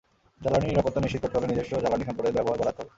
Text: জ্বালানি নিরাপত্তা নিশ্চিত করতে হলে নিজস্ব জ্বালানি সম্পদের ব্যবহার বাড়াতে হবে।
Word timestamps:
জ্বালানি 0.43 0.65
নিরাপত্তা 0.69 0.99
নিশ্চিত 1.03 1.21
করতে 1.23 1.35
হলে 1.37 1.49
নিজস্ব 1.51 1.71
জ্বালানি 1.83 2.03
সম্পদের 2.09 2.35
ব্যবহার 2.37 2.59
বাড়াতে 2.59 2.79
হবে। 2.79 2.89